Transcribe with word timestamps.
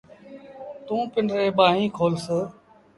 توٚنٚ 0.85 1.09
پنڊريٚݩ 1.13 1.55
ٻآهيݩ 1.57 1.93
کولس 1.97 2.25